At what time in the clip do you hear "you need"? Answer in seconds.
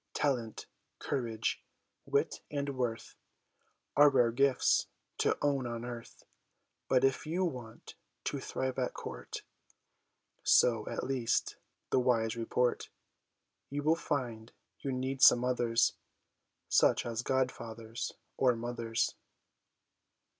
14.79-15.21